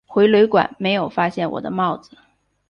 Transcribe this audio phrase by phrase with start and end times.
[0.07, 2.17] 回旅馆没有发现我的帽子